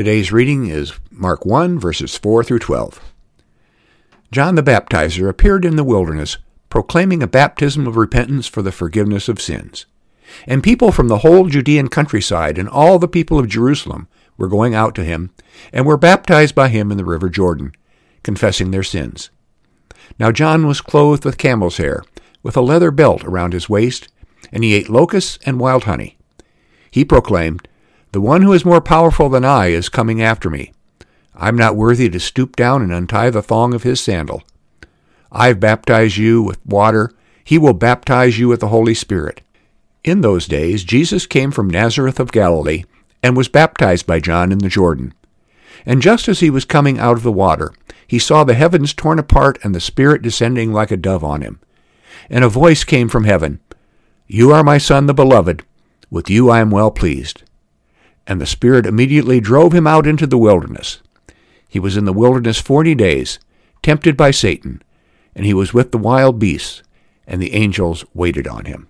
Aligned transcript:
Today's 0.00 0.32
reading 0.32 0.66
is 0.66 0.98
Mark 1.10 1.44
1, 1.44 1.78
verses 1.78 2.16
4 2.16 2.42
through 2.42 2.60
12. 2.60 3.12
John 4.32 4.54
the 4.54 4.62
Baptizer 4.62 5.28
appeared 5.28 5.62
in 5.62 5.76
the 5.76 5.84
wilderness, 5.84 6.38
proclaiming 6.70 7.22
a 7.22 7.26
baptism 7.26 7.86
of 7.86 7.98
repentance 7.98 8.46
for 8.46 8.62
the 8.62 8.72
forgiveness 8.72 9.28
of 9.28 9.42
sins. 9.42 9.84
And 10.46 10.62
people 10.62 10.90
from 10.90 11.08
the 11.08 11.18
whole 11.18 11.48
Judean 11.48 11.88
countryside 11.88 12.56
and 12.56 12.66
all 12.66 12.98
the 12.98 13.08
people 13.08 13.38
of 13.38 13.50
Jerusalem 13.50 14.08
were 14.38 14.48
going 14.48 14.74
out 14.74 14.94
to 14.94 15.04
him, 15.04 15.32
and 15.70 15.84
were 15.84 15.98
baptized 15.98 16.54
by 16.54 16.68
him 16.68 16.90
in 16.90 16.96
the 16.96 17.04
river 17.04 17.28
Jordan, 17.28 17.72
confessing 18.22 18.70
their 18.70 18.82
sins. 18.82 19.28
Now 20.18 20.32
John 20.32 20.66
was 20.66 20.80
clothed 20.80 21.26
with 21.26 21.36
camel's 21.36 21.76
hair, 21.76 22.02
with 22.42 22.56
a 22.56 22.62
leather 22.62 22.90
belt 22.90 23.22
around 23.22 23.52
his 23.52 23.68
waist, 23.68 24.08
and 24.50 24.64
he 24.64 24.72
ate 24.72 24.88
locusts 24.88 25.38
and 25.44 25.60
wild 25.60 25.84
honey. 25.84 26.16
He 26.90 27.04
proclaimed, 27.04 27.68
The 28.12 28.20
one 28.20 28.42
who 28.42 28.52
is 28.52 28.64
more 28.64 28.80
powerful 28.80 29.28
than 29.28 29.44
I 29.44 29.68
is 29.68 29.88
coming 29.88 30.20
after 30.20 30.50
me. 30.50 30.72
I'm 31.34 31.56
not 31.56 31.76
worthy 31.76 32.08
to 32.10 32.18
stoop 32.18 32.56
down 32.56 32.82
and 32.82 32.92
untie 32.92 33.30
the 33.30 33.42
thong 33.42 33.72
of 33.72 33.84
his 33.84 34.00
sandal. 34.00 34.42
I've 35.30 35.60
baptized 35.60 36.16
you 36.16 36.42
with 36.42 36.64
water. 36.66 37.12
He 37.44 37.56
will 37.56 37.72
baptize 37.72 38.38
you 38.38 38.48
with 38.48 38.60
the 38.60 38.68
Holy 38.68 38.94
Spirit. 38.94 39.42
In 40.02 40.22
those 40.22 40.46
days, 40.46 40.82
Jesus 40.82 41.26
came 41.26 41.52
from 41.52 41.70
Nazareth 41.70 42.18
of 42.18 42.32
Galilee 42.32 42.84
and 43.22 43.36
was 43.36 43.48
baptized 43.48 44.06
by 44.06 44.18
John 44.18 44.50
in 44.50 44.58
the 44.58 44.68
Jordan. 44.68 45.14
And 45.86 46.02
just 46.02 46.28
as 46.28 46.40
he 46.40 46.50
was 46.50 46.64
coming 46.64 46.98
out 46.98 47.16
of 47.16 47.22
the 47.22 47.32
water, 47.32 47.72
he 48.06 48.18
saw 48.18 48.42
the 48.42 48.54
heavens 48.54 48.92
torn 48.92 49.18
apart 49.18 49.58
and 49.62 49.72
the 49.74 49.80
Spirit 49.80 50.20
descending 50.22 50.72
like 50.72 50.90
a 50.90 50.96
dove 50.96 51.22
on 51.22 51.42
him. 51.42 51.60
And 52.28 52.42
a 52.42 52.48
voice 52.48 52.82
came 52.82 53.08
from 53.08 53.24
heaven 53.24 53.60
You 54.26 54.50
are 54.52 54.64
my 54.64 54.78
Son, 54.78 55.06
the 55.06 55.14
Beloved. 55.14 55.62
With 56.10 56.28
you 56.28 56.50
I 56.50 56.60
am 56.60 56.70
well 56.70 56.90
pleased. 56.90 57.44
And 58.30 58.40
the 58.40 58.46
Spirit 58.46 58.86
immediately 58.86 59.40
drove 59.40 59.74
him 59.74 59.88
out 59.88 60.06
into 60.06 60.24
the 60.24 60.38
wilderness. 60.38 61.02
He 61.68 61.80
was 61.80 61.96
in 61.96 62.04
the 62.04 62.12
wilderness 62.12 62.60
forty 62.60 62.94
days, 62.94 63.40
tempted 63.82 64.16
by 64.16 64.30
Satan, 64.30 64.82
and 65.34 65.44
he 65.44 65.52
was 65.52 65.74
with 65.74 65.90
the 65.90 65.98
wild 65.98 66.38
beasts, 66.38 66.84
and 67.26 67.42
the 67.42 67.54
angels 67.54 68.04
waited 68.14 68.46
on 68.46 68.66
him. 68.66 68.86